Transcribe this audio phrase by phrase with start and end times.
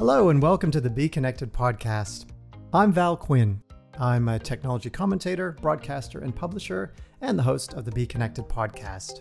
[0.00, 2.24] Hello, and welcome to the Be Connected podcast.
[2.72, 3.62] I'm Val Quinn.
[3.98, 9.20] I'm a technology commentator, broadcaster, and publisher, and the host of the Be Connected podcast.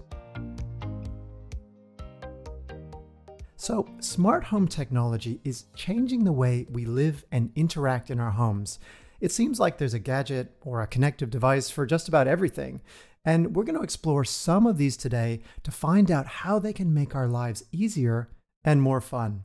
[3.58, 8.80] So, smart home technology is changing the way we live and interact in our homes.
[9.20, 12.80] It seems like there's a gadget or a connective device for just about everything.
[13.26, 16.94] And we're going to explore some of these today to find out how they can
[16.94, 18.30] make our lives easier
[18.64, 19.44] and more fun.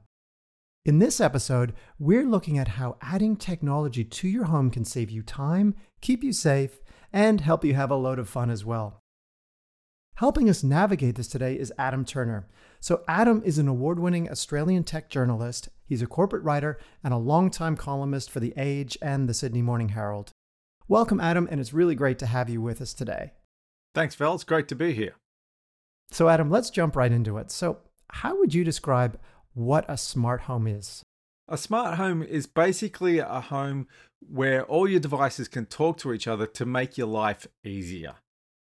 [0.86, 5.22] In this episode, we're looking at how adding technology to your home can save you
[5.22, 6.78] time, keep you safe,
[7.10, 9.00] and help you have a load of fun as well.
[10.16, 12.46] Helping us navigate this today is Adam Turner.
[12.80, 15.70] So, Adam is an award winning Australian tech journalist.
[15.86, 19.88] He's a corporate writer and a longtime columnist for The Age and the Sydney Morning
[19.88, 20.32] Herald.
[20.86, 23.32] Welcome, Adam, and it's really great to have you with us today.
[23.94, 24.34] Thanks, Val.
[24.34, 25.14] It's great to be here.
[26.10, 27.50] So, Adam, let's jump right into it.
[27.50, 27.78] So,
[28.10, 29.18] how would you describe
[29.54, 31.02] what a smart home is.
[31.48, 33.86] A smart home is basically a home
[34.20, 38.14] where all your devices can talk to each other to make your life easier.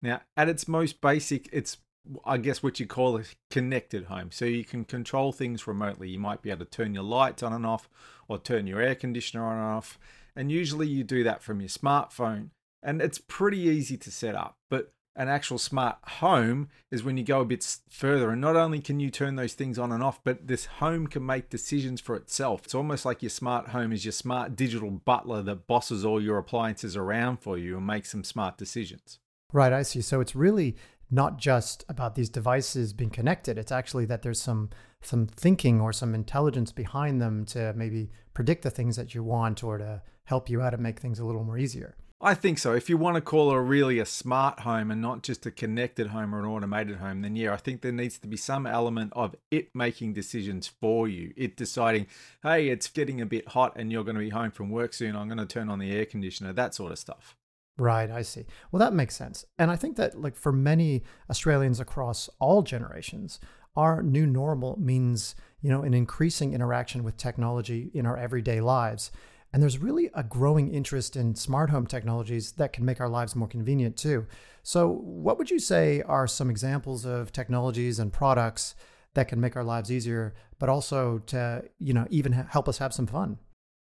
[0.02, 1.78] Now, at its most basic, it's
[2.24, 4.30] I guess what you call a connected home.
[4.32, 6.08] So you can control things remotely.
[6.08, 7.88] You might be able to turn your lights on and off
[8.28, 9.98] or turn your air conditioner on and off.
[10.34, 12.50] And usually you do that from your smartphone.
[12.82, 14.56] And it's pretty easy to set up.
[14.70, 18.30] But an actual smart home is when you go a bit further.
[18.30, 21.26] And not only can you turn those things on and off but this home can
[21.26, 22.64] make decisions for itself.
[22.64, 26.38] It's almost like your smart home is your smart digital butler that bosses all your
[26.38, 29.18] appliances around for you and makes some smart decisions.
[29.52, 30.00] Right i see.
[30.00, 30.76] So it's really
[31.10, 33.58] not just about these devices being connected.
[33.58, 38.62] It's actually that there's some some thinking or some intelligence behind them to maybe predict
[38.62, 41.44] the things that you want or to help you out and make things a little
[41.44, 42.72] more easier I think so.
[42.72, 46.08] If you want to call it really a smart home and not just a connected
[46.08, 49.12] home or an automated home, then yeah, I think there needs to be some element
[49.14, 51.32] of it making decisions for you.
[51.36, 52.08] It deciding,
[52.42, 55.14] hey, it's getting a bit hot and you're going to be home from work soon.
[55.14, 57.36] I'm going to turn on the air conditioner, that sort of stuff.
[57.78, 58.46] Right, I see.
[58.72, 59.44] Well, that makes sense.
[59.56, 63.38] And I think that, like, for many Australians across all generations,
[63.76, 69.12] our new normal means, you know, an increasing interaction with technology in our everyday lives.
[69.52, 73.34] And there's really a growing interest in smart home technologies that can make our lives
[73.34, 74.26] more convenient too.
[74.62, 78.74] So, what would you say are some examples of technologies and products
[79.14, 82.92] that can make our lives easier, but also to, you know, even help us have
[82.92, 83.38] some fun?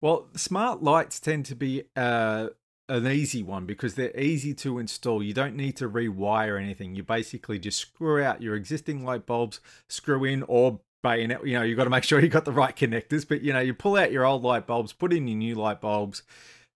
[0.01, 2.49] Well, smart lights tend to be uh,
[2.89, 5.23] an easy one because they're easy to install.
[5.23, 6.95] You don't need to rewire anything.
[6.95, 10.81] You basically just screw out your existing light bulbs, screw in or
[11.17, 13.27] You know, you've got to make sure you got the right connectors.
[13.27, 15.81] But you know, you pull out your old light bulbs, put in your new light
[15.81, 16.23] bulbs,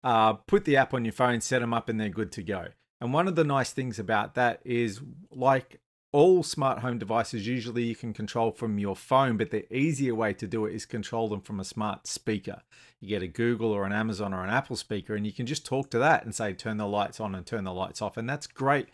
[0.03, 2.67] uh, put the app on your phone, set them up, and they're good to go.
[3.01, 5.01] And one of the nice things about that is,
[5.31, 5.79] like
[6.12, 10.34] all smart home devices, usually you can control from your phone, but the easier way
[10.34, 12.61] to do it is control them from a smart speaker.
[13.00, 15.66] You get a Google or an Amazon or an Apple speaker, and you can just
[15.66, 18.17] talk to that and say, turn the lights on and turn the lights off.
[18.17, 18.90] And that's great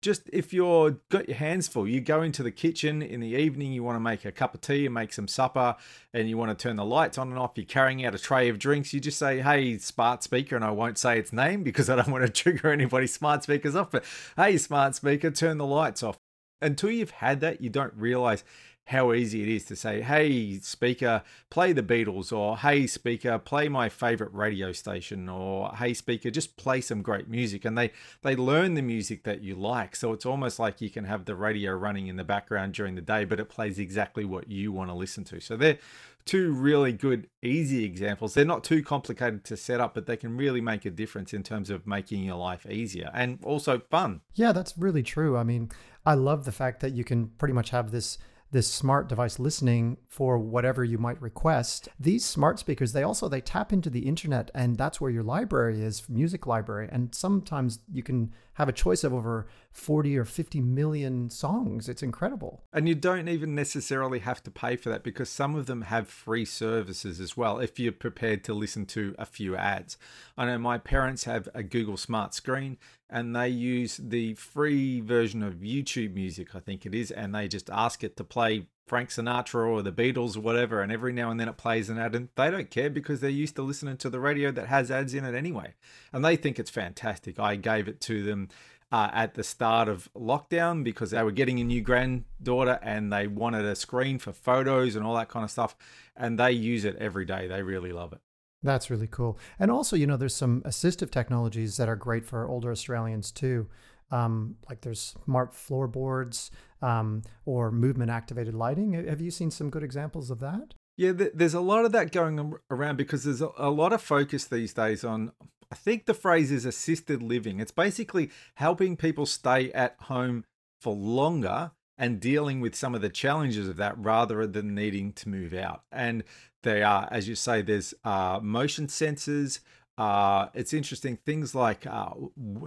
[0.00, 3.72] just if you're got your hands full, you go into the kitchen in the evening,
[3.72, 5.76] you want to make a cup of tea and make some supper,
[6.14, 8.48] and you want to turn the lights on and off, you're carrying out a tray
[8.48, 11.90] of drinks, you just say, Hey, smart speaker, and I won't say its name because
[11.90, 14.04] I don't want to trigger anybody's smart speakers off, but
[14.36, 16.16] hey, smart speaker, turn the lights off.
[16.60, 18.44] Until you've had that, you don't realize
[18.88, 23.68] how easy it is to say, hey, speaker, play the Beatles, or hey, speaker, play
[23.68, 27.66] my favorite radio station, or hey, speaker, just play some great music.
[27.66, 29.94] And they, they learn the music that you like.
[29.94, 33.02] So it's almost like you can have the radio running in the background during the
[33.02, 35.38] day, but it plays exactly what you want to listen to.
[35.38, 35.78] So they're
[36.24, 38.32] two really good, easy examples.
[38.32, 41.42] They're not too complicated to set up, but they can really make a difference in
[41.42, 44.22] terms of making your life easier and also fun.
[44.34, 45.36] Yeah, that's really true.
[45.36, 45.70] I mean,
[46.06, 48.16] I love the fact that you can pretty much have this
[48.50, 51.88] this smart device listening for whatever you might request.
[52.00, 55.82] These smart speakers they also they tap into the internet and that's where your library
[55.82, 56.88] is music library.
[56.90, 61.88] And sometimes you can have a choice of over 40 or 50 million songs.
[61.88, 62.64] It's incredible.
[62.72, 66.08] And you don't even necessarily have to pay for that because some of them have
[66.08, 69.96] free services as well if you're prepared to listen to a few ads.
[70.36, 72.78] I know my parents have a google smart screen
[73.10, 77.48] and they use the free version of YouTube music, I think it is, and they
[77.48, 81.30] just ask it to play Frank Sinatra or the Beatles or whatever, and every now
[81.30, 83.96] and then it plays an ad, and they don't care because they're used to listening
[83.98, 85.74] to the radio that has ads in it anyway,
[86.12, 87.38] and they think it's fantastic.
[87.38, 88.48] I gave it to them.
[88.90, 93.26] Uh, at the start of lockdown because they were getting a new granddaughter and they
[93.26, 95.76] wanted a screen for photos and all that kind of stuff.
[96.16, 97.46] And they use it every day.
[97.48, 98.20] They really love it.
[98.62, 99.38] That's really cool.
[99.58, 103.68] And also, you know, there's some assistive technologies that are great for older Australians too.
[104.10, 106.50] Um, like there's smart floorboards
[106.82, 108.94] um, or movement activated lighting.
[108.94, 110.74] Have you seen some good examples of that?
[110.96, 114.72] Yeah, there's a lot of that going around because there's a lot of focus these
[114.72, 115.30] days on,
[115.70, 117.60] I think the phrase is assisted living.
[117.60, 120.44] It's basically helping people stay at home
[120.80, 125.28] for longer and dealing with some of the challenges of that rather than needing to
[125.28, 125.82] move out.
[125.90, 126.22] And
[126.62, 129.60] they are, as you say, there's uh, motion sensors,
[129.98, 131.16] uh, it's interesting.
[131.16, 132.10] Things like uh,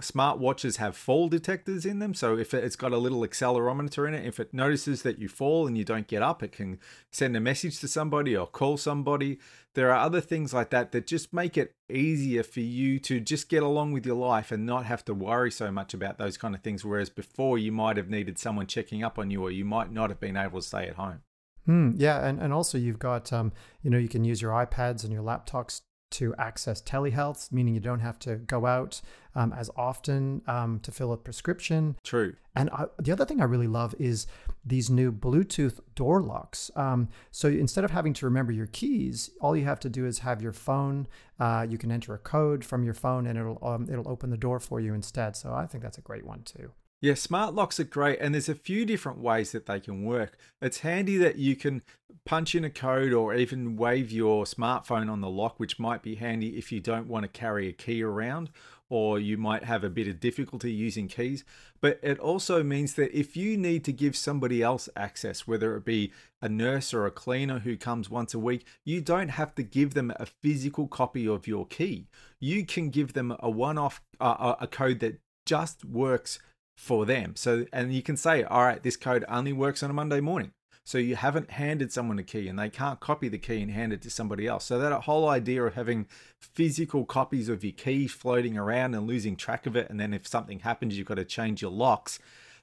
[0.02, 2.12] smart watches have fall detectors in them.
[2.12, 5.66] So if it's got a little accelerometer in it, if it notices that you fall
[5.66, 6.78] and you don't get up, it can
[7.10, 9.38] send a message to somebody or call somebody.
[9.72, 13.48] There are other things like that that just make it easier for you to just
[13.48, 16.54] get along with your life and not have to worry so much about those kind
[16.54, 16.84] of things.
[16.84, 20.10] Whereas before, you might have needed someone checking up on you, or you might not
[20.10, 21.22] have been able to stay at home.
[21.66, 23.52] Mm, yeah, and, and also you've got um,
[23.82, 25.80] you know you can use your iPads and your laptops
[26.12, 29.00] to access telehealth, meaning you don't have to go out
[29.34, 31.96] um, as often um, to fill a prescription.
[32.02, 32.34] True.
[32.54, 34.26] And I, the other thing I really love is
[34.64, 36.70] these new Bluetooth door locks.
[36.76, 40.20] Um, so instead of having to remember your keys, all you have to do is
[40.20, 41.08] have your phone.
[41.40, 44.36] Uh, you can enter a code from your phone, and it'll um, it'll open the
[44.36, 45.36] door for you instead.
[45.36, 46.72] So I think that's a great one too.
[47.02, 50.38] Yeah, smart locks are great, and there's a few different ways that they can work.
[50.60, 51.82] It's handy that you can
[52.24, 56.14] punch in a code or even wave your smartphone on the lock, which might be
[56.14, 58.50] handy if you don't want to carry a key around
[58.88, 61.44] or you might have a bit of difficulty using keys.
[61.80, 65.84] But it also means that if you need to give somebody else access, whether it
[65.84, 69.62] be a nurse or a cleaner who comes once a week, you don't have to
[69.64, 72.06] give them a physical copy of your key.
[72.38, 76.38] You can give them a one off, uh, a code that just works
[76.74, 77.36] for them.
[77.36, 80.52] So, and you can say, all right, this code only works on a Monday morning.
[80.84, 83.92] So you haven't handed someone a key and they can't copy the key and hand
[83.92, 84.64] it to somebody else.
[84.64, 86.08] So that whole idea of having
[86.40, 90.26] physical copies of your key floating around and losing track of it, and then if
[90.26, 92.18] something happens, you've got to change your locks,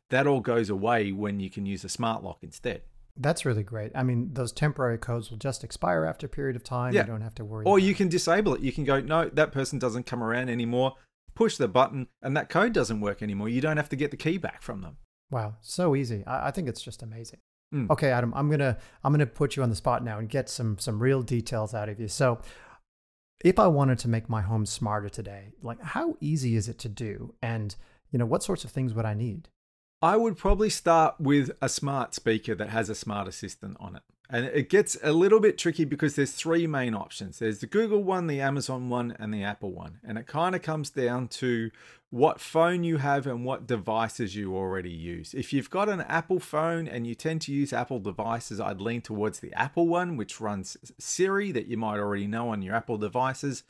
[0.09, 2.81] that all goes away when you can use a smart lock instead.
[3.15, 3.91] That's really great.
[3.95, 6.94] I mean, those temporary codes will just expire after a period of time.
[6.94, 7.01] Yeah.
[7.01, 7.65] You don't have to worry.
[7.65, 8.61] Or you can disable it.
[8.61, 10.95] You can go, no, that person doesn't come around anymore
[11.35, 13.49] push the button, and that code doesn't work anymore.
[13.49, 14.97] You don't have to get the key back from them.
[15.31, 16.23] Wow, so easy.
[16.25, 17.39] I, I think it's just amazing.
[17.73, 17.89] Mm.
[17.89, 20.77] Okay, Adam, I'm gonna I'm gonna put you on the spot now and get some
[20.79, 22.07] some real details out of you.
[22.07, 22.41] So,
[23.43, 26.89] if I wanted to make my home smarter today, like how easy is it to
[26.89, 27.75] do, and
[28.11, 29.49] you know what sorts of things would I need?
[30.01, 34.03] I would probably start with a smart speaker that has a smart assistant on it.
[34.31, 37.39] And it gets a little bit tricky because there's three main options.
[37.39, 39.99] There's the Google one, the Amazon one, and the Apple one.
[40.05, 41.71] And it kind of comes down to
[42.11, 45.33] what phone you have and what devices you already use.
[45.33, 49.01] If you've got an Apple phone and you tend to use Apple devices, I'd lean
[49.01, 52.97] towards the Apple one, which runs Siri that you might already know on your Apple
[52.97, 53.63] devices.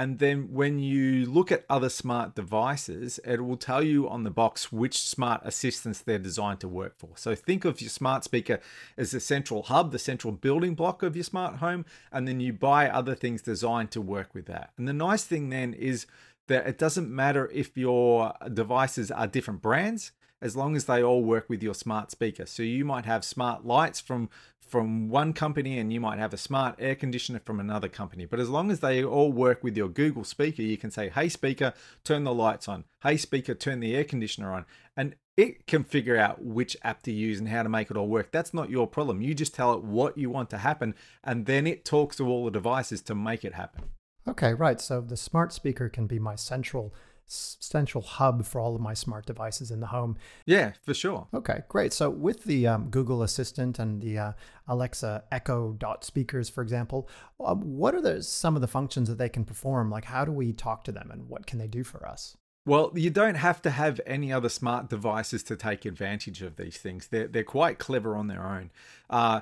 [0.00, 4.30] And then when you look at other smart devices, it will tell you on the
[4.30, 7.10] box which smart assistants they're designed to work for.
[7.16, 8.60] So think of your smart speaker
[8.96, 12.54] as the central hub, the central building block of your smart home, and then you
[12.54, 14.70] buy other things designed to work with that.
[14.78, 16.06] And the nice thing then is
[16.46, 20.12] that it doesn't matter if your devices are different brands
[20.42, 22.46] as long as they all work with your smart speaker.
[22.46, 24.30] So you might have smart lights from
[24.70, 28.24] from one company and you might have a smart air conditioner from another company.
[28.24, 31.28] But as long as they all work with your Google speaker, you can say, "Hey
[31.28, 32.84] speaker, turn the lights on.
[33.02, 34.64] Hey speaker, turn the air conditioner on."
[34.96, 38.06] And it can figure out which app to use and how to make it all
[38.06, 38.30] work.
[38.30, 39.22] That's not your problem.
[39.22, 40.94] You just tell it what you want to happen
[41.24, 43.84] and then it talks to all the devices to make it happen.
[44.28, 44.80] Okay, right.
[44.80, 46.94] So the smart speaker can be my central
[47.30, 50.16] central hub for all of my smart devices in the home.
[50.46, 51.28] Yeah, for sure.
[51.32, 51.92] Okay, great.
[51.92, 54.32] So with the um, Google Assistant and the uh,
[54.66, 57.08] Alexa Echo dot speakers, for example,
[57.38, 59.90] uh, what are the, some of the functions that they can perform?
[59.90, 62.36] Like, how do we talk to them, and what can they do for us?
[62.66, 66.76] Well, you don't have to have any other smart devices to take advantage of these
[66.76, 67.08] things.
[67.08, 68.70] They're, they're quite clever on their own.
[69.08, 69.40] Uh,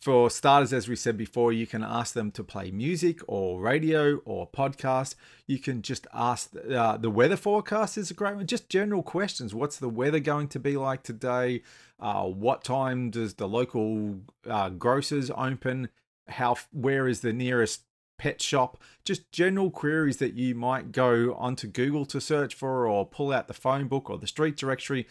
[0.00, 4.16] for starters, as we said before, you can ask them to play music or radio
[4.24, 5.14] or podcast.
[5.46, 8.46] You can just ask uh, the weather forecast is a great one.
[8.46, 9.54] Just general questions.
[9.54, 11.62] What's the weather going to be like today?
[11.98, 15.88] Uh, what time does the local uh, grocers open?
[16.28, 17.82] How where is the nearest
[18.18, 18.80] pet shop?
[19.04, 23.48] Just general queries that you might go onto Google to search for or pull out
[23.48, 25.06] the phone book or the street directory.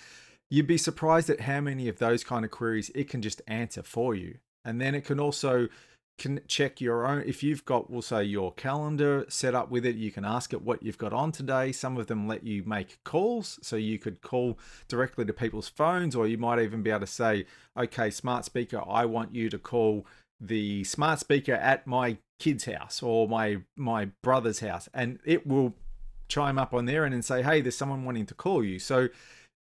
[0.49, 3.83] You'd be surprised at how many of those kind of queries it can just answer
[3.83, 4.39] for you.
[4.65, 5.67] And then it can also
[6.17, 9.95] can check your own if you've got we'll say your calendar set up with it
[9.95, 11.71] you can ask it what you've got on today.
[11.71, 16.15] Some of them let you make calls so you could call directly to people's phones
[16.15, 17.45] or you might even be able to say
[17.77, 20.05] okay smart speaker i want you to call
[20.41, 24.89] the smart speaker at my kid's house or my my brother's house.
[24.93, 25.75] And it will
[26.27, 28.79] chime up on there and say hey there's someone wanting to call you.
[28.79, 29.09] So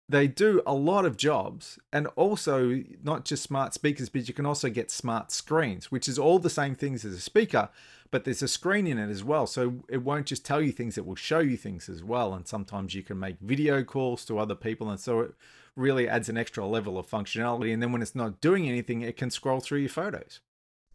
[0.09, 4.45] they do a lot of jobs and also not just smart speakers but you can
[4.45, 7.69] also get smart screens which is all the same things as a speaker
[8.11, 9.45] but there's a screen in it as well.
[9.47, 12.33] So it won't just tell you things it will show you things as well.
[12.33, 15.33] And sometimes you can make video calls to other people and so it
[15.75, 17.71] really adds an extra level of functionality.
[17.71, 20.39] And then when it's not doing anything it can scroll through your photos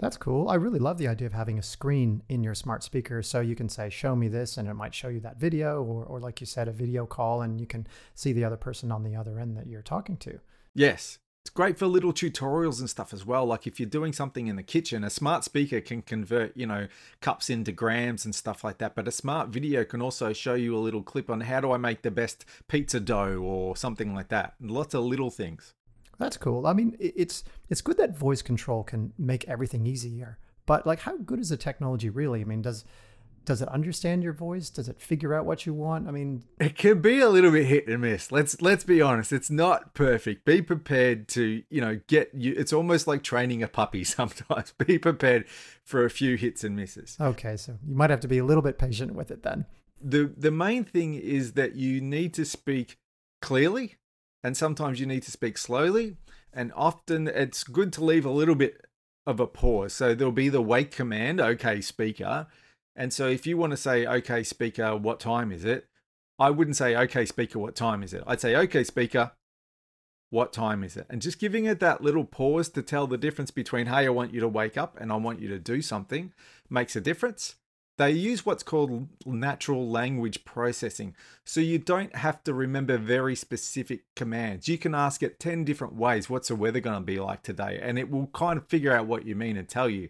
[0.05, 0.49] that's cool.
[0.49, 3.57] I really love the idea of having a screen in your smart speaker so you
[3.57, 6.41] can say, show me this, and it might show you that video, or, or like
[6.41, 9.39] you said, a video call, and you can see the other person on the other
[9.39, 10.39] end that you're talking to.
[10.75, 11.19] Yes.
[11.43, 13.45] It's great for little tutorials and stuff as well.
[13.45, 16.89] Like if you're doing something in the kitchen, a smart speaker can convert, you know,
[17.21, 18.95] cups into grams and stuff like that.
[18.95, 21.77] But a smart video can also show you a little clip on how do I
[21.77, 24.55] make the best pizza dough or something like that.
[24.59, 25.75] Lots of little things.
[26.19, 26.67] That's cool.
[26.67, 30.39] I mean, it's it's good that voice control can make everything easier.
[30.67, 32.41] But like, how good is the technology really?
[32.41, 32.85] I mean, does
[33.45, 34.71] does it understand your voice?
[34.71, 36.09] Does it figure out what you want?
[36.09, 38.33] I mean, it can be a little bit hit and miss.
[38.33, 39.33] Let's let's be honest.
[39.33, 40.45] It's not perfect.
[40.45, 42.55] Be prepared to you know get you.
[42.57, 44.05] It's almost like training a puppy.
[44.05, 45.47] Sometimes be prepared
[45.85, 47.17] for a few hits and misses.
[47.21, 49.67] Okay, so you might have to be a little bit patient with it then.
[50.01, 52.99] the The main thing is that you need to speak
[53.43, 53.97] clearly
[54.45, 56.19] and sometimes you need to speak slowly.
[56.53, 58.85] And often it's good to leave a little bit
[59.27, 59.95] of a pause.
[59.95, 62.47] So there'll be the wake command, okay, speaker.
[62.95, 65.89] And so if you want to say, okay, speaker, what time is it?
[66.39, 68.23] I wouldn't say, okay, speaker, what time is it?
[68.27, 69.33] I'd say, okay, speaker,
[70.31, 71.07] what time is it?
[71.09, 74.35] And just giving it that little pause to tell the difference between, hey, I want
[74.35, 76.33] you to wake up and I want you to do something
[76.69, 77.57] makes a difference.
[77.97, 81.15] They use what's called natural language processing.
[81.45, 84.67] So you don't have to remember very specific commands.
[84.67, 87.79] You can ask it 10 different ways what's the weather going to be like today?
[87.81, 90.09] And it will kind of figure out what you mean and tell you.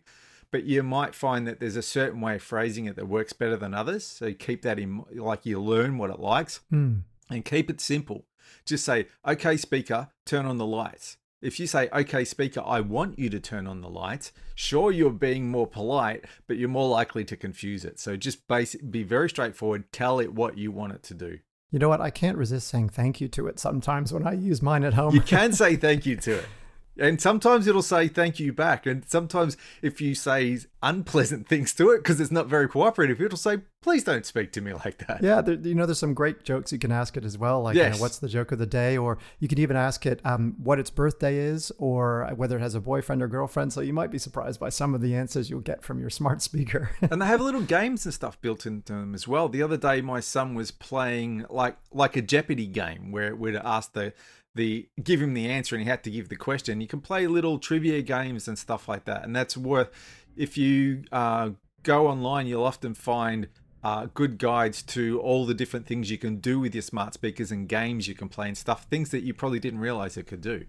[0.51, 3.57] But you might find that there's a certain way of phrasing it that works better
[3.57, 4.07] than others.
[4.07, 7.03] So keep that in, like you learn what it likes mm.
[7.29, 8.25] and keep it simple.
[8.65, 13.19] Just say, okay, speaker, turn on the lights if you say, okay, speaker, I want
[13.19, 17.25] you to turn on the lights, sure, you're being more polite, but you're more likely
[17.27, 18.01] to confuse it.
[18.01, 19.93] So just basic, be very straightforward.
[19.93, 21.39] Tell it what you want it to do.
[21.71, 22.01] You know what?
[22.01, 25.15] I can't resist saying thank you to it sometimes when I use mine at home.
[25.15, 26.47] You can say thank you to it.
[26.99, 28.87] And sometimes it'll say thank you back.
[28.87, 33.37] And sometimes if you say unpleasant things to it because it's not very cooperative, it'll
[33.37, 35.23] say, please don't speak to me like that.
[35.23, 37.63] Yeah, there, you know, there's some great jokes you can ask it as well.
[37.63, 37.95] Like, yes.
[37.95, 38.97] you know, what's the joke of the day?
[38.97, 42.75] Or you can even ask it um, what its birthday is or whether it has
[42.75, 43.73] a boyfriend or girlfriend.
[43.73, 46.43] So you might be surprised by some of the answers you'll get from your smart
[46.43, 46.91] speaker.
[47.01, 49.49] and they have little games and stuff built into them as well.
[49.49, 53.57] The other day, my son was playing like like a Jeopardy game where it would
[53.57, 54.13] ask the
[54.55, 56.81] the give him the answer and he had to give the question.
[56.81, 59.91] You can play little trivia games and stuff like that, and that's worth.
[60.37, 61.51] If you uh,
[61.83, 63.49] go online, you'll often find
[63.85, 67.53] uh, good guides to all the different things you can do with your smart speakers
[67.53, 68.85] and games you can play and stuff.
[68.85, 70.65] Things that you probably didn't realize it could do.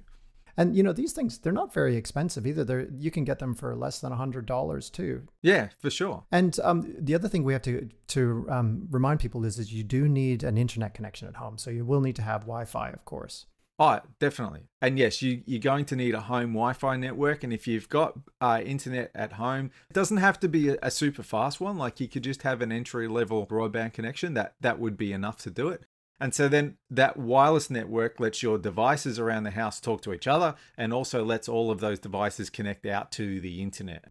[0.58, 2.63] And you know these things they're not very expensive either.
[2.63, 5.24] They're you can get them for less than a hundred dollars too.
[5.42, 6.24] Yeah, for sure.
[6.32, 9.84] And um, the other thing we have to to um, remind people is that you
[9.84, 11.58] do need an internet connection at home.
[11.58, 13.48] So you will need to have Wi-Fi, of course.
[13.77, 14.70] Oh, definitely.
[14.82, 17.44] And yes, you, you're going to need a home Wi Fi network.
[17.44, 20.91] And if you've got uh, internet at home, it doesn't have to be a, a,
[20.91, 21.77] super fast one.
[21.77, 24.34] Like you could just have an entry level broadband connection.
[24.34, 25.84] That, that would be enough to do it.
[26.20, 30.27] And so then that wireless network lets your devices around the house talk to each
[30.27, 34.05] other and also lets all of those devices connect out to the internet.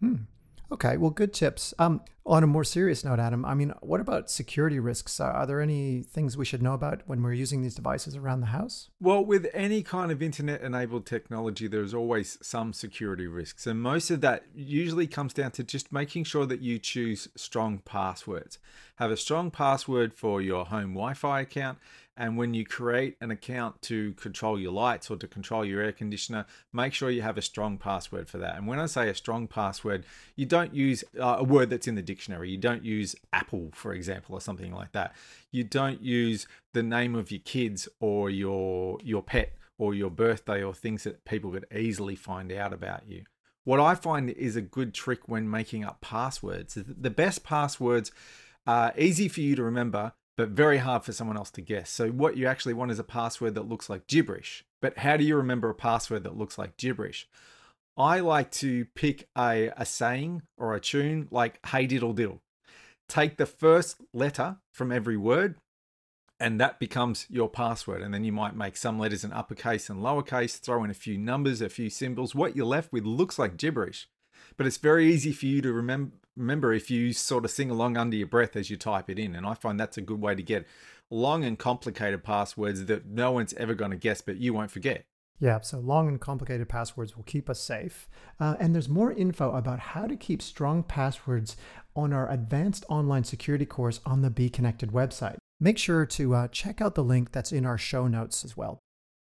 [0.00, 0.14] Hmm.
[0.70, 1.72] Okay, well, good tips.
[1.78, 5.20] Um, on a more serious note, Adam, I mean, what about security risks?
[5.20, 8.46] Are there any things we should know about when we're using these devices around the
[8.46, 8.90] house?
[9.00, 13.64] Well, with any kind of internet enabled technology, there's always some security risks.
[13.68, 17.78] And most of that usually comes down to just making sure that you choose strong
[17.84, 18.58] passwords.
[18.96, 21.78] Have a strong password for your home Wi Fi account
[22.16, 25.92] and when you create an account to control your lights or to control your air
[25.92, 28.56] conditioner, make sure you have a strong password for that.
[28.56, 30.04] And when I say a strong password,
[30.34, 32.50] you don't use uh, a word that's in the dictionary.
[32.50, 35.14] You don't use Apple, for example, or something like that.
[35.52, 40.62] You don't use the name of your kids or your your pet or your birthday
[40.62, 43.24] or things that people could easily find out about you.
[43.64, 46.74] What I find is a good trick when making up passwords.
[46.74, 48.10] The best passwords
[48.66, 51.90] are easy for you to remember but very hard for someone else to guess.
[51.90, 54.64] So, what you actually want is a password that looks like gibberish.
[54.82, 57.26] But how do you remember a password that looks like gibberish?
[57.96, 62.40] I like to pick a, a saying or a tune like hey diddle diddle.
[63.08, 65.56] Take the first letter from every word,
[66.38, 68.02] and that becomes your password.
[68.02, 71.16] And then you might make some letters in uppercase and lowercase, throw in a few
[71.16, 72.34] numbers, a few symbols.
[72.34, 74.08] What you're left with looks like gibberish,
[74.56, 77.96] but it's very easy for you to remember remember if you sort of sing along
[77.96, 80.34] under your breath as you type it in and i find that's a good way
[80.34, 80.66] to get
[81.10, 85.04] long and complicated passwords that no one's ever going to guess, but you won't forget.
[85.38, 88.08] Yeah, so long and complicated passwords will keep us safe.
[88.40, 91.56] Uh, and there's more info about how to keep strong passwords
[91.94, 95.36] on our advanced online security course on the Be Connected website.
[95.60, 98.78] Make sure to uh, check out the link that's in our show notes as well.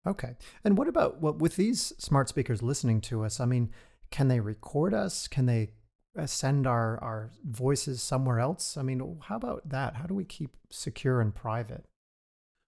[0.06, 0.36] Okay.
[0.64, 3.38] And what about what with these smart speakers listening to us?
[3.38, 3.70] I mean,
[4.10, 5.28] can they record us?
[5.28, 5.72] Can they
[6.16, 8.76] Uh, send our, our voices somewhere else?
[8.76, 9.96] I mean, how about that?
[9.96, 11.84] How do we keep secure and private?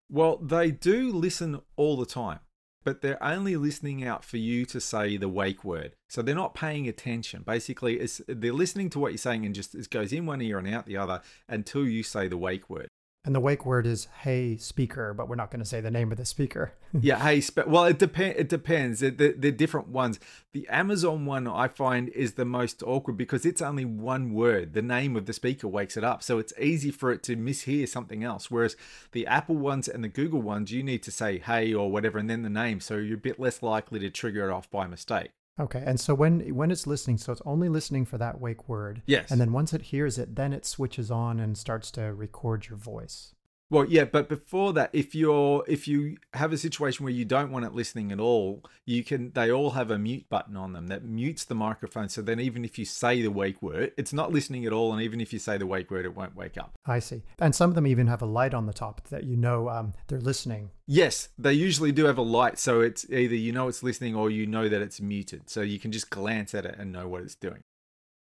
[0.08, 2.40] Well, they do listen all the time
[2.84, 5.92] but they're only listening out for you to say the wake word.
[6.08, 7.42] So they're not paying attention.
[7.42, 10.58] Basically, it's, they're listening to what you're saying and just it goes in one ear
[10.58, 12.88] and out the other until you say the wake word.
[13.22, 16.10] And the wake word is "Hey speaker," but we're not going to say the name
[16.10, 16.72] of the speaker.
[17.00, 17.42] yeah, hey.
[17.42, 18.38] Spe- well, it depends.
[18.38, 19.00] It depends.
[19.00, 20.18] They're, different ones.
[20.52, 24.72] The Amazon one I find is the most awkward because it's only one word.
[24.72, 27.86] The name of the speaker wakes it up, so it's easy for it to mishear
[27.86, 28.50] something else.
[28.50, 28.74] Whereas
[29.12, 32.30] the Apple ones and the Google ones, you need to say "Hey" or whatever, and
[32.30, 35.32] then the name, so you're a bit less likely to trigger it off by mistake.
[35.60, 39.02] Okay, and so when when it's listening, so it's only listening for that wake word.
[39.04, 39.30] Yes.
[39.30, 42.78] And then once it hears it, then it switches on and starts to record your
[42.78, 43.34] voice.
[43.70, 47.52] Well, yeah, but before that, if you're if you have a situation where you don't
[47.52, 49.30] want it listening at all, you can.
[49.30, 52.08] They all have a mute button on them that mutes the microphone.
[52.08, 55.00] So then, even if you say the wake word, it's not listening at all, and
[55.00, 56.72] even if you say the wake word, it won't wake up.
[56.84, 57.22] I see.
[57.38, 59.92] And some of them even have a light on the top that you know um,
[60.08, 60.70] they're listening.
[60.88, 64.30] Yes, they usually do have a light, so it's either you know it's listening or
[64.30, 67.22] you know that it's muted, so you can just glance at it and know what
[67.22, 67.62] it's doing.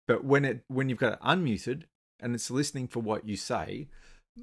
[0.09, 1.85] But when it when you've got it unmuted
[2.19, 3.87] and it's listening for what you say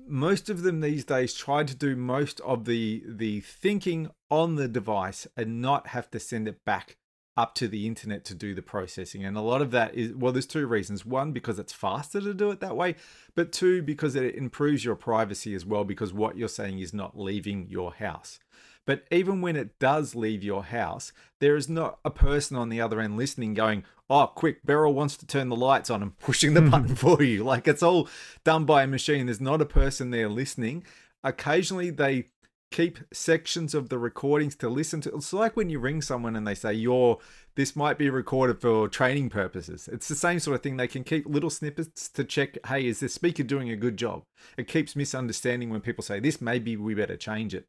[0.07, 4.67] most of them these days try to do most of the the thinking on the
[4.67, 6.97] device and not have to send it back
[7.37, 9.25] up to the internet to do the processing.
[9.25, 11.05] And a lot of that is well there's two reasons.
[11.05, 12.95] One because it's faster to do it that way
[13.35, 17.19] but two because it improves your privacy as well because what you're saying is not
[17.19, 18.39] leaving your house
[18.85, 22.81] but even when it does leave your house, there is not a person on the
[22.81, 26.53] other end listening going, oh, quick, Beryl wants to turn the lights on and pushing
[26.53, 26.93] the button hmm.
[26.93, 27.43] for you.
[27.43, 28.07] Like it's all
[28.43, 29.25] done by a machine.
[29.25, 30.83] There's not a person there listening.
[31.23, 32.25] Occasionally they
[32.71, 35.15] keep sections of the recordings to listen to.
[35.15, 37.19] It's like when you ring someone and they say, "Your
[37.55, 40.77] this might be recorded for training purposes." It's the same sort of thing.
[40.77, 44.23] They can keep little snippets to check, "Hey, is the speaker doing a good job?"
[44.57, 47.67] It keeps misunderstanding when people say, "This maybe we better change it."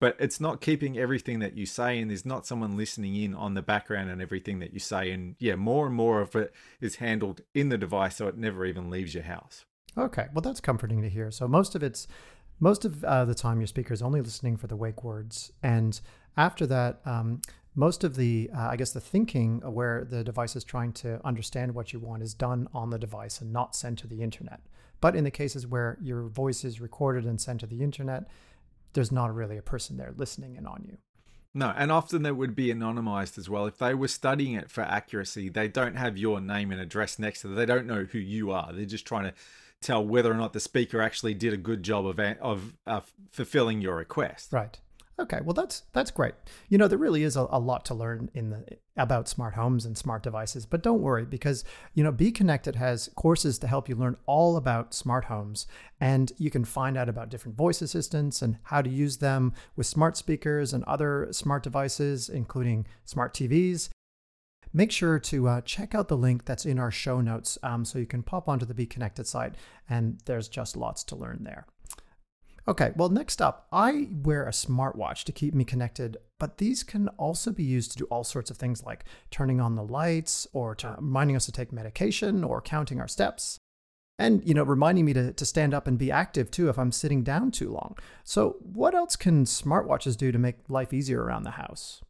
[0.00, 3.54] But it's not keeping everything that you say and there's not someone listening in on
[3.54, 6.96] the background and everything that you say and yeah more and more of it is
[6.96, 9.64] handled in the device so it never even leaves your house.
[9.96, 11.30] Okay well that's comforting to hear.
[11.30, 12.06] So most of it's
[12.58, 16.00] most of uh, the time your speaker is only listening for the wake words and
[16.36, 17.40] after that um,
[17.74, 21.74] most of the uh, i guess the thinking where the device is trying to understand
[21.74, 24.60] what you want is done on the device and not sent to the internet.
[25.00, 28.26] But in the cases where your voice is recorded and sent to the internet
[28.96, 30.96] there's not really a person there listening in on you.
[31.54, 33.66] No, and often they would be anonymized as well.
[33.66, 37.42] If they were studying it for accuracy, they don't have your name and address next
[37.42, 37.54] to it.
[37.54, 38.72] They don't know who you are.
[38.72, 39.34] They're just trying to
[39.80, 43.80] tell whether or not the speaker actually did a good job of of uh, fulfilling
[43.80, 44.52] your request.
[44.52, 44.78] Right.
[45.18, 46.34] Okay, well that's that's great.
[46.68, 48.66] You know, there really is a, a, lot to learn in the
[48.98, 53.08] about smart homes and smart devices, but don't worry because you know Be Connected has
[53.16, 55.66] courses to help you learn all about smart homes
[56.00, 59.86] and you can find out about different voice assistants and how to use them with
[59.86, 63.88] smart speakers and other smart devices including smart TVs.
[64.74, 67.98] Make sure to uh, check out the link that's in our show notes um, so
[67.98, 69.54] you can pop onto the Be Connected site
[69.88, 71.66] and there's just lots to learn there.
[72.68, 77.08] Okay, well, next up, I wear a smartwatch to keep me connected, but these can
[77.10, 80.74] also be used to do all sorts of things like turning on the lights or
[80.76, 83.60] to reminding us to take medication or counting our steps.
[84.18, 86.90] And, you know, reminding me to, to stand up and be active too if I'm
[86.90, 87.98] sitting down too long.
[88.24, 92.02] So, what else can smartwatches do to make life easier around the house?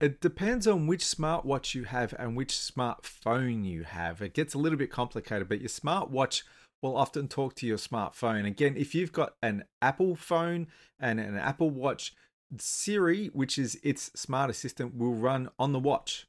[0.00, 4.20] It depends on which smartwatch you have and which smartphone you have.
[4.20, 6.42] It gets a little bit complicated, but your smartwatch
[6.82, 8.44] will often talk to your smartphone.
[8.44, 10.66] Again, if you've got an Apple phone
[10.98, 12.12] and an Apple Watch,
[12.58, 16.26] Siri, which is its smart assistant, will run on the watch,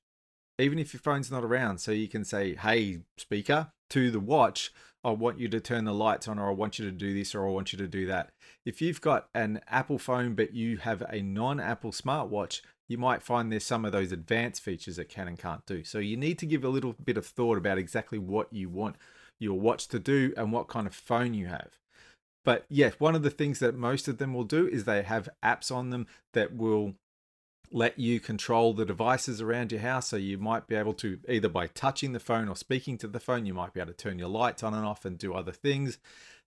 [0.59, 1.79] even if your phone's not around.
[1.79, 4.71] So you can say, hey, speaker, to the watch,
[5.03, 7.35] I want you to turn the lights on, or I want you to do this,
[7.35, 8.31] or I want you to do that.
[8.65, 13.21] If you've got an Apple phone, but you have a non Apple smartwatch, you might
[13.21, 15.83] find there's some of those advanced features that can and can't do.
[15.83, 18.95] So you need to give a little bit of thought about exactly what you want
[19.43, 21.77] your watch to do and what kind of phone you have.
[22.45, 25.29] But yeah, one of the things that most of them will do is they have
[25.43, 26.95] apps on them that will
[27.71, 30.09] let you control the devices around your house.
[30.09, 33.19] So you might be able to either by touching the phone or speaking to the
[33.19, 35.51] phone, you might be able to turn your lights on and off and do other
[35.51, 35.97] things.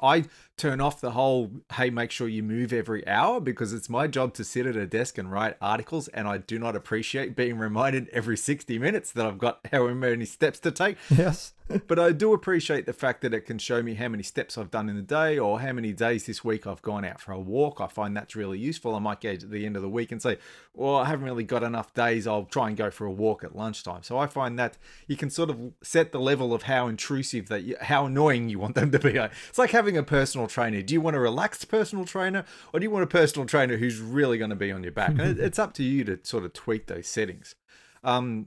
[0.01, 0.25] I
[0.57, 4.35] turn off the whole, hey, make sure you move every hour because it's my job
[4.35, 6.09] to sit at a desk and write articles.
[6.09, 10.25] And I do not appreciate being reminded every 60 minutes that I've got however many
[10.25, 10.97] steps to take.
[11.11, 11.53] Yes.
[11.89, 14.71] but I do appreciate the fact that it can show me how many steps I've
[14.71, 17.41] done in the day or how many days this week I've gone out for a
[17.41, 17.81] walk.
[17.81, 18.95] I find that's really useful.
[18.95, 20.39] I might gauge at the end of the week and say,
[20.75, 22.27] well, I haven't really got enough days.
[22.27, 24.05] I'll try and go for a walk at lunchtime.
[24.05, 27.65] So I find that you can sort of set the level of how intrusive that,
[27.65, 29.17] you, how annoying you want them to be.
[29.49, 30.81] It's like having a personal trainer.
[30.81, 34.01] Do you want a relaxed personal trainer or do you want a personal trainer who's
[34.01, 35.11] really going to be on your back?
[35.19, 37.55] and it's up to you to sort of tweak those settings.
[38.03, 38.47] Um,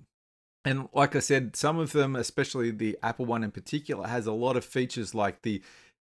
[0.66, 4.34] and like I said, some of them, especially the Apple one in particular, has a
[4.34, 5.62] lot of features like the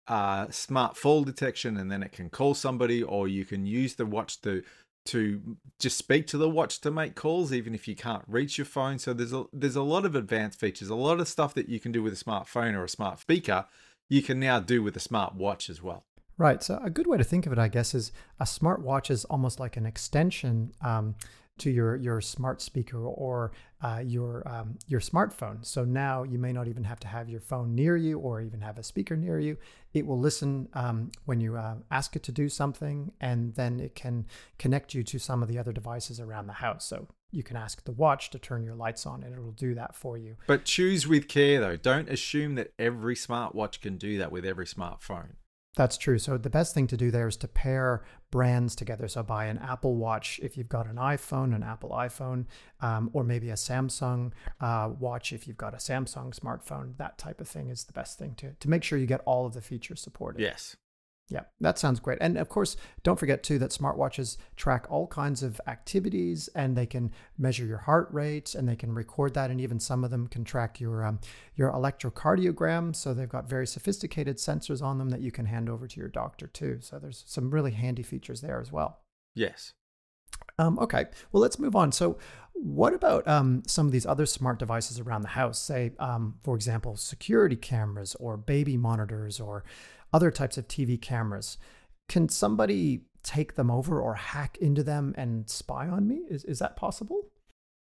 [0.07, 4.05] uh, smart fall detection, and then it can call somebody, or you can use the
[4.05, 4.63] watch to
[5.05, 8.65] to just speak to the watch to make calls, even if you can't reach your
[8.65, 8.99] phone.
[8.99, 11.79] So there's a there's a lot of advanced features, a lot of stuff that you
[11.79, 13.65] can do with a smartphone or a smart speaker,
[14.09, 16.03] you can now do with a smart watch as well.
[16.37, 16.61] Right.
[16.61, 19.23] So a good way to think of it, I guess, is a smart watch is
[19.25, 20.73] almost like an extension.
[20.81, 21.15] Um,
[21.57, 25.65] to your your smart speaker or uh, your um, your smartphone.
[25.65, 28.61] So now you may not even have to have your phone near you or even
[28.61, 29.57] have a speaker near you.
[29.93, 33.95] It will listen um, when you uh, ask it to do something, and then it
[33.95, 34.25] can
[34.57, 36.85] connect you to some of the other devices around the house.
[36.85, 39.95] So you can ask the watch to turn your lights on, and it'll do that
[39.95, 40.35] for you.
[40.47, 41.77] But choose with care, though.
[41.77, 45.33] Don't assume that every smartwatch can do that with every smartphone.
[45.75, 46.17] That's true.
[46.17, 49.07] So the best thing to do there is to pair brands together.
[49.07, 52.45] So buy an Apple Watch if you've got an iPhone, an Apple iPhone,
[52.81, 56.97] um, or maybe a Samsung uh, watch if you've got a Samsung smartphone.
[56.97, 59.45] That type of thing is the best thing to to make sure you get all
[59.45, 60.41] of the features supported.
[60.41, 60.75] Yes.
[61.27, 62.19] Yeah, that sounds great.
[62.21, 66.85] And of course, don't forget too that smartwatches track all kinds of activities and they
[66.85, 69.49] can measure your heart rate and they can record that.
[69.49, 71.19] And even some of them can track your um,
[71.55, 72.95] your electrocardiogram.
[72.95, 76.09] So they've got very sophisticated sensors on them that you can hand over to your
[76.09, 76.77] doctor too.
[76.81, 78.99] So there's some really handy features there as well.
[79.33, 79.73] Yes.
[80.57, 81.91] Um, okay, well, let's move on.
[81.91, 82.17] So,
[82.53, 85.59] what about um, some of these other smart devices around the house?
[85.59, 89.65] Say, um, for example, security cameras or baby monitors or
[90.15, 91.57] other types of TV cameras.
[92.07, 96.21] Can somebody take them over or hack into them and spy on me?
[96.29, 97.27] Is, is that possible?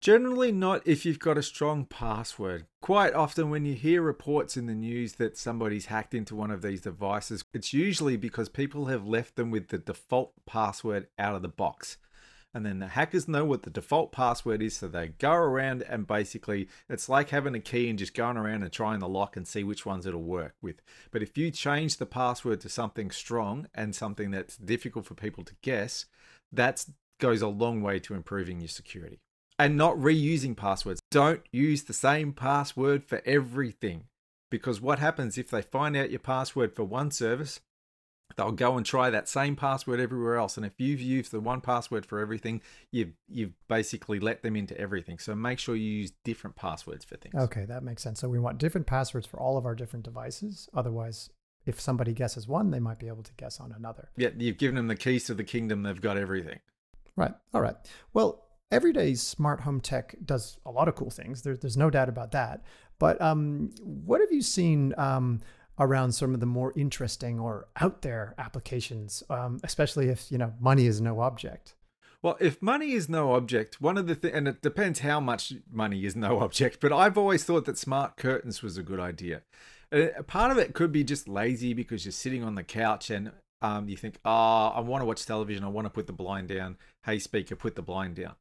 [0.02, 2.66] Generally, not if you've got a strong password.
[2.82, 6.60] Quite often, when you hear reports in the news that somebody's hacked into one of
[6.60, 11.40] these devices, it's usually because people have left them with the default password out of
[11.40, 11.96] the box
[12.52, 16.06] and then the hackers know what the default password is so they go around and
[16.06, 19.46] basically it's like having a key and just going around and trying the lock and
[19.46, 20.82] see which ones it'll work with.
[21.10, 25.44] But if you change the password to something strong and something that's difficult for people
[25.44, 26.06] to guess
[26.52, 26.84] that
[27.20, 29.20] goes a long way to improving your security.
[29.58, 31.02] And not reusing passwords.
[31.10, 34.04] Don't use the same password for everything.
[34.50, 37.60] Because what happens if they find out your password for one service
[38.36, 40.56] they'll go and try that same password everywhere else.
[40.56, 44.78] And if you've used the one password for everything, you've you've basically let them into
[44.78, 45.18] everything.
[45.18, 47.34] So make sure you use different passwords for things.
[47.34, 48.20] Okay, that makes sense.
[48.20, 50.68] So we want different passwords for all of our different devices.
[50.74, 51.30] Otherwise,
[51.66, 54.10] if somebody guesses one, they might be able to guess on another.
[54.16, 55.82] Yeah, you've given them the keys to the kingdom.
[55.82, 56.60] They've got everything.
[57.16, 57.34] Right.
[57.52, 57.76] All right.
[58.12, 61.42] Well, everyday smart home tech does a lot of cool things.
[61.42, 62.64] There's there's no doubt about that.
[62.98, 64.94] But um, what have you seen?
[64.96, 65.40] Um,
[65.80, 70.52] around some of the more interesting or out there applications, um, especially if you know
[70.60, 71.74] money is no object.
[72.22, 75.54] Well, if money is no object, one of the things, and it depends how much
[75.72, 79.42] money is no object, but I've always thought that smart curtains was a good idea.
[79.90, 83.32] Uh, part of it could be just lazy because you're sitting on the couch and
[83.62, 85.64] um, you think, oh, I want to watch television.
[85.64, 86.76] I want to put the blind down.
[87.04, 88.34] Hey, speaker, put the blind down.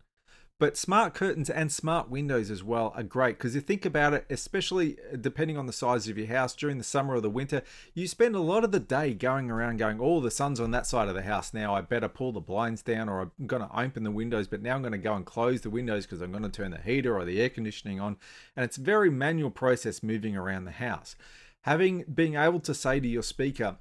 [0.60, 4.26] But smart curtains and smart windows as well are great because you think about it,
[4.30, 7.64] especially uh, depending on the size of your house during the summer or the winter,
[7.94, 10.86] you spend a lot of the day going around going, oh, the sun's on that
[10.86, 11.74] side of the house now.
[11.74, 14.76] I better pull the blinds down or I'm going to open the windows, but now
[14.76, 17.18] I'm going to go and close the windows because I'm going to turn the heater
[17.18, 18.18] or the air conditioning on.
[18.58, 21.16] And it's a very manual process moving around the house.
[21.62, 23.78] Having being able to say to your speaker,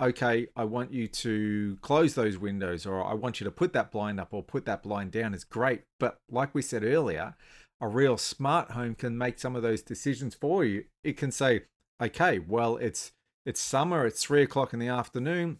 [0.00, 3.92] okay, I want you to close those windows or I want you to put that
[3.92, 5.82] blind up or put that blind down is great.
[6.00, 7.36] But like we said earlier,
[7.80, 10.84] a real smart home can make some of those decisions for you.
[11.02, 11.62] It can say,
[12.02, 13.12] okay, well, it's
[13.46, 15.58] it's summer, it's three o'clock in the afternoon.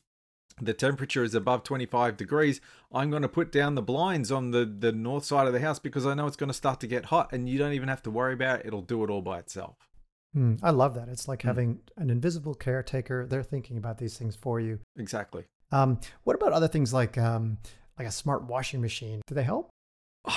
[0.61, 2.61] The temperature is above 25 degrees.
[2.92, 5.79] I'm going to put down the blinds on the, the north side of the house
[5.79, 8.03] because I know it's going to start to get hot and you don't even have
[8.05, 8.66] to worry about it.
[8.66, 9.77] It'll do it all by itself.
[10.37, 11.09] Mm, I love that.
[11.09, 11.47] It's like mm.
[11.47, 13.27] having an invisible caretaker.
[13.27, 14.81] They're thinking about these things for you.
[14.97, 15.44] Exactly.
[15.73, 17.59] Um, what about other things like um,
[17.99, 19.23] like a smart washing machine?
[19.27, 19.70] Do they help?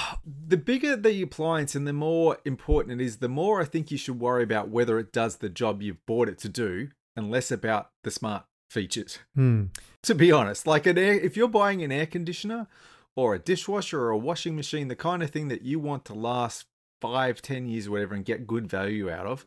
[0.49, 3.97] The bigger the appliance and the more important it is, the more I think you
[3.97, 7.51] should worry about whether it does the job you've bought it to do and less
[7.51, 9.19] about the smart features.
[9.36, 9.65] Hmm.
[10.03, 12.67] To be honest, like an air, if you're buying an air conditioner
[13.15, 16.13] or a dishwasher or a washing machine, the kind of thing that you want to
[16.13, 16.65] last
[17.01, 19.45] five, ten years or whatever and get good value out of,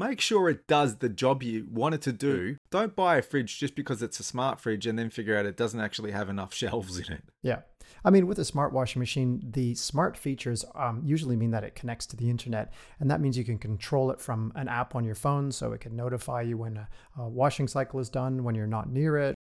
[0.00, 2.56] make sure it does the job you want it to do.
[2.70, 5.56] Don't buy a fridge just because it's a smart fridge and then figure out it
[5.56, 7.22] doesn't actually have enough shelves in it.
[7.42, 7.60] Yeah.
[8.02, 11.74] I mean, with a smart washing machine, the smart features um, usually mean that it
[11.74, 12.72] connects to the internet.
[12.98, 15.52] And that means you can control it from an app on your phone.
[15.52, 18.88] So it can notify you when a, a washing cycle is done, when you're not
[18.88, 19.34] near it.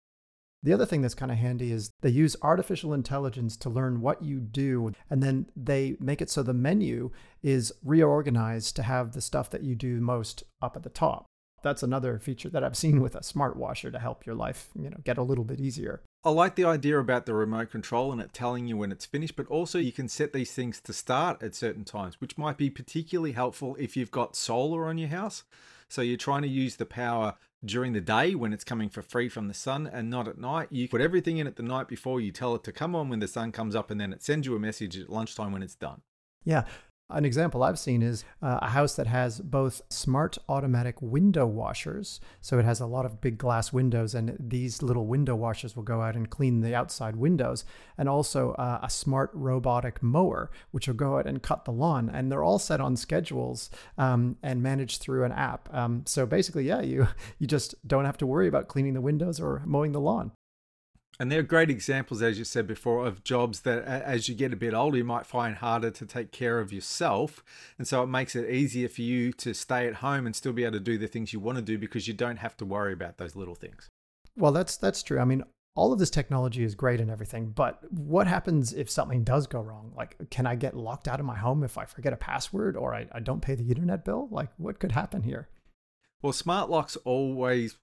[0.62, 4.22] The other thing that's kind of handy is they use artificial intelligence to learn what
[4.22, 7.10] you do, and then they make it so the menu
[7.42, 11.26] is reorganized to have the stuff that you do most up at the top.
[11.62, 14.90] That's another feature that I've seen with a smart washer to help your life, you
[14.90, 16.02] know, get a little bit easier.
[16.28, 19.34] I like the idea about the remote control and it telling you when it's finished,
[19.34, 22.68] but also you can set these things to start at certain times, which might be
[22.68, 25.44] particularly helpful if you've got solar on your house.
[25.88, 29.30] So you're trying to use the power during the day when it's coming for free
[29.30, 30.68] from the sun and not at night.
[30.70, 33.20] You put everything in it the night before, you tell it to come on when
[33.20, 35.76] the sun comes up, and then it sends you a message at lunchtime when it's
[35.76, 36.02] done.
[36.44, 36.64] Yeah.
[37.10, 42.20] An example I've seen is uh, a house that has both smart automatic window washers.
[42.42, 45.84] So it has a lot of big glass windows, and these little window washers will
[45.84, 47.64] go out and clean the outside windows.
[47.96, 52.10] And also uh, a smart robotic mower, which will go out and cut the lawn.
[52.10, 55.72] And they're all set on schedules um, and managed through an app.
[55.72, 59.40] Um, so basically, yeah, you, you just don't have to worry about cleaning the windows
[59.40, 60.32] or mowing the lawn.
[61.20, 64.56] And they're great examples, as you said before, of jobs that as you get a
[64.56, 67.42] bit older, you might find harder to take care of yourself.
[67.76, 70.62] And so it makes it easier for you to stay at home and still be
[70.62, 72.92] able to do the things you want to do because you don't have to worry
[72.92, 73.88] about those little things.
[74.36, 75.18] Well, that's that's true.
[75.18, 75.42] I mean,
[75.74, 79.60] all of this technology is great and everything, but what happens if something does go
[79.60, 79.92] wrong?
[79.96, 82.94] Like, can I get locked out of my home if I forget a password or
[82.94, 84.28] I, I don't pay the internet bill?
[84.30, 85.48] Like, what could happen here?
[86.20, 87.76] Well, smart locks always,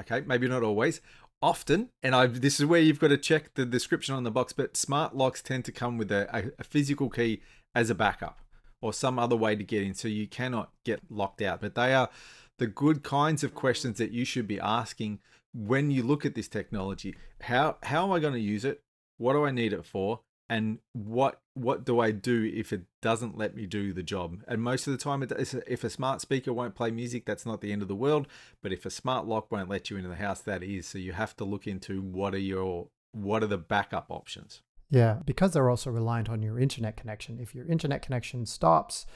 [0.00, 1.00] okay, maybe not always,
[1.42, 4.52] often, and I this is where you've got to check the description on the box,
[4.52, 7.40] but smart locks tend to come with a, a, physical key
[7.74, 8.40] as a backup
[8.80, 11.60] or some other way to get in, so you cannot get locked out.
[11.60, 12.10] But they are
[12.58, 15.20] the good kinds of questions that you should be asking
[15.54, 17.14] when you look at this technology.
[17.42, 18.82] How how am I going to use it?
[19.18, 20.20] What do I need it for?
[20.48, 24.42] And what what do I do if it doesn't let me do the job?
[24.46, 27.72] And most of the time, if a smart speaker won't play music, that's not the
[27.72, 28.28] end of the world.
[28.62, 30.86] But if a smart lock won't let you into the house, that is.
[30.86, 34.62] So you have to look into what are your what are the backup options.
[34.90, 37.40] Yeah, because they're also reliant on your internet connection.
[37.40, 39.06] If your internet connection stops,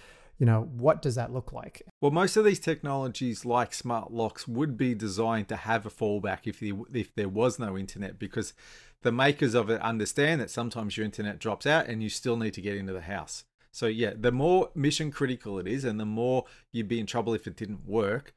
[0.40, 1.82] you know, what does that look like?
[2.00, 6.46] Well, most of these technologies, like smart locks, would be designed to have a fallback
[6.46, 8.54] if the, if there was no internet, because
[9.02, 12.54] the makers of it understand that sometimes your internet drops out and you still need
[12.54, 13.44] to get into the house.
[13.70, 17.34] So yeah, the more mission critical it is, and the more you'd be in trouble
[17.34, 18.34] if it didn't work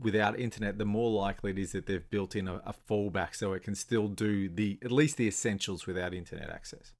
[0.00, 3.52] without internet, the more likely it is that they've built in a, a fallback so
[3.52, 6.94] it can still do the at least the essentials without internet access.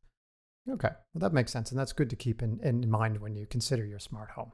[0.71, 3.47] Okay, well that makes sense, and that's good to keep in, in mind when you
[3.47, 4.53] consider your smart home.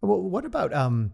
[0.00, 1.12] Well, what about um,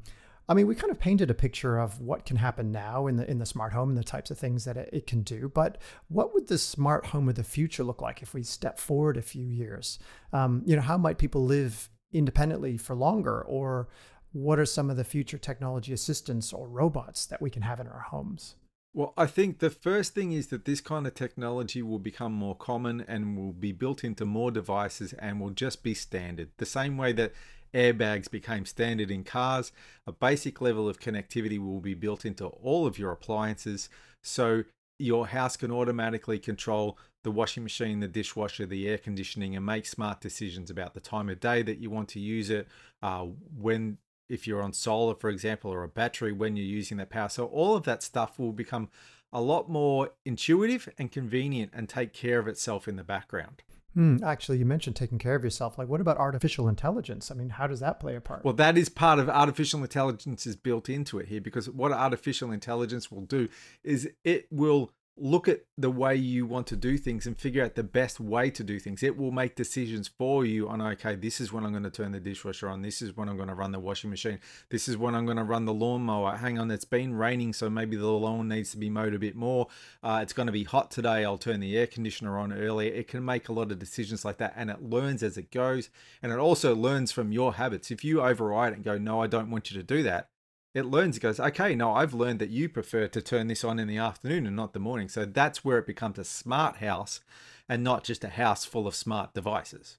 [0.50, 3.30] I mean, we kind of painted a picture of what can happen now in the
[3.30, 5.48] in the smart home and the types of things that it, it can do.
[5.48, 5.78] But
[6.09, 9.22] what would the smart home of the future look like if we step forward a
[9.22, 10.00] few years?
[10.33, 13.90] Um, you know, how might people live independently for longer, or
[14.33, 17.87] what are some of the future technology assistants or robots that we can have in
[17.87, 18.56] our homes?
[18.92, 22.57] Well, I think the first thing is that this kind of technology will become more
[22.57, 26.50] common and will be built into more devices and will just be standard.
[26.57, 27.33] The same way that
[27.72, 29.70] airbags became standard in cars,
[30.09, 33.88] a basic level of connectivity will be built into all of your appliances.
[34.24, 34.64] So
[34.98, 39.87] your house can automatically control the washing machine, the dishwasher, the air conditioning, and make
[39.87, 42.66] smart decisions about the time of day that you want to use it,
[43.03, 43.26] uh,
[43.57, 43.98] when
[44.30, 47.28] if you're on solar, for example, or a battery, when you're using that power.
[47.28, 48.88] So all of that stuff will become
[49.32, 53.62] a lot more intuitive and convenient and take care of itself in the background.
[53.94, 55.76] Hmm, actually, you mentioned taking care of yourself.
[55.76, 57.30] Like, what about artificial intelligence?
[57.30, 58.44] I mean, how does that play a part?
[58.44, 62.52] Well, that is part of artificial intelligence is built into it here because what artificial
[62.52, 63.48] intelligence will do
[63.82, 67.74] is it will look at the way you want to do things and figure out
[67.74, 69.02] the best way to do things.
[69.02, 72.12] It will make decisions for you on, okay, this is when I'm going to turn
[72.12, 72.83] the dishwasher on.
[72.83, 74.40] This is when I'm going to run the washing machine.
[74.70, 76.37] This is when I'm going to run the lawnmower.
[76.37, 79.37] Hang on, it's been raining, so maybe the lawn needs to be mowed a bit
[79.37, 79.68] more.
[80.02, 81.24] Uh, it's going to be hot today.
[81.24, 82.92] I'll turn the air conditioner on earlier.
[82.92, 85.90] It can make a lot of decisions like that and it learns as it goes.
[86.22, 87.90] And it also learns from your habits.
[87.90, 90.30] If you override it and go, no, I don't want you to do that,
[90.74, 93.78] it learns it goes okay no i've learned that you prefer to turn this on
[93.78, 97.20] in the afternoon and not the morning so that's where it becomes a smart house
[97.68, 99.98] and not just a house full of smart devices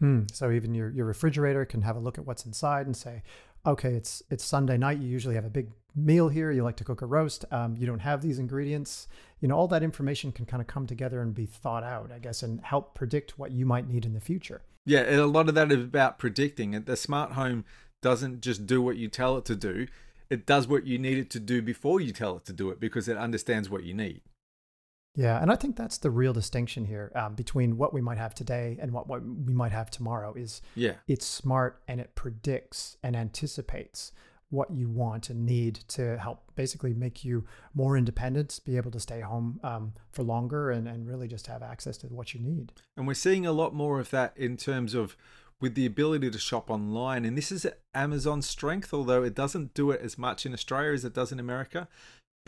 [0.00, 0.22] hmm.
[0.32, 3.22] so even your, your refrigerator can have a look at what's inside and say
[3.66, 5.68] okay it's it's sunday night you usually have a big
[5.98, 9.08] meal here, you like to cook a roast, um, you don't have these ingredients.
[9.40, 12.18] You know, all that information can kind of come together and be thought out, I
[12.18, 14.62] guess, and help predict what you might need in the future.
[14.84, 16.70] Yeah, a lot of that is about predicting.
[16.70, 17.64] The smart home
[18.02, 19.86] doesn't just do what you tell it to do,
[20.30, 22.80] it does what you need it to do before you tell it to do it
[22.80, 24.20] because it understands what you need.
[25.14, 28.34] Yeah, and I think that's the real distinction here um, between what we might have
[28.34, 30.32] today and what, what we might have tomorrow.
[30.34, 34.12] Is yeah, it's smart and it predicts and anticipates
[34.50, 39.00] what you want and need to help basically make you more independent, be able to
[39.00, 42.72] stay home um, for longer, and, and really just have access to what you need.
[42.96, 45.16] And we're seeing a lot more of that in terms of
[45.60, 47.24] with the ability to shop online.
[47.24, 51.04] And this is Amazon's strength, although it doesn't do it as much in Australia as
[51.04, 51.88] it does in America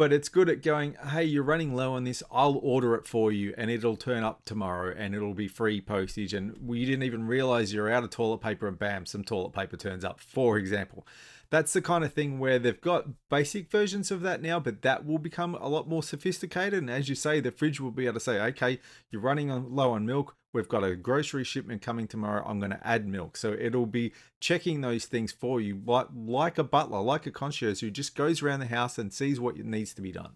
[0.01, 2.23] but it's good at going, hey, you're running low on this.
[2.31, 6.33] I'll order it for you and it'll turn up tomorrow and it'll be free postage.
[6.33, 9.77] And you didn't even realize you're out of toilet paper and bam, some toilet paper
[9.77, 11.07] turns up, for example.
[11.51, 15.05] That's the kind of thing where they've got basic versions of that now, but that
[15.05, 16.79] will become a lot more sophisticated.
[16.79, 19.93] And as you say, the fridge will be able to say, okay, you're running low
[19.93, 22.45] on milk we've got a grocery shipment coming tomorrow.
[22.47, 23.37] I'm going to add milk.
[23.37, 27.81] So it'll be checking those things for you, like, like a butler, like a concierge
[27.81, 30.33] who just goes around the house and sees what needs to be done.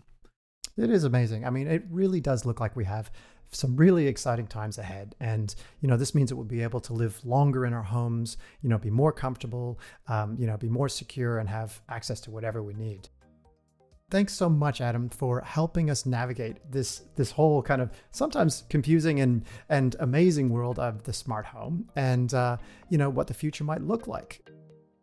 [0.77, 1.45] It is amazing.
[1.45, 3.11] I mean, it really does look like we have
[3.51, 5.15] some really exciting times ahead.
[5.21, 8.37] And, you know, this means that we'll be able to live longer in our homes,
[8.63, 12.31] you know, be more comfortable, um, you know, be more secure and have access to
[12.31, 13.09] whatever we need.
[14.11, 19.21] Thanks so much, Adam, for helping us navigate this this whole kind of sometimes confusing
[19.21, 22.59] and and amazing world of the smart home, and uh,
[22.91, 24.49] you know what the future might look like.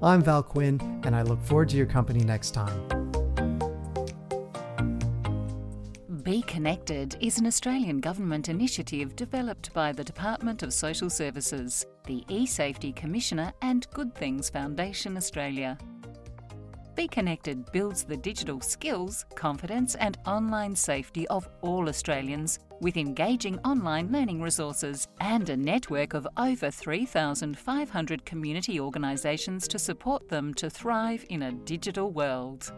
[0.03, 3.01] I'm Val Quinn, and I look forward to your company next time.
[6.23, 12.25] Be Connected is an Australian government initiative developed by the Department of Social Services, the
[12.29, 15.77] eSafety Commissioner, and Good Things Foundation Australia.
[16.95, 23.59] Be Connected builds the digital skills, confidence, and online safety of all Australians with engaging
[23.61, 30.71] online learning resources and a network of over 3,500 community organisations to support them to
[30.71, 32.73] thrive in a digital world.